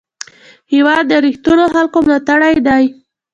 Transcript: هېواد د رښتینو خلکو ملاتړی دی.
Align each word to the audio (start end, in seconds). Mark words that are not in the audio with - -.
هېواد 0.73 1.03
د 1.07 1.13
رښتینو 1.25 1.65
خلکو 1.75 1.97
ملاتړی 2.05 2.55
دی. 2.67 2.83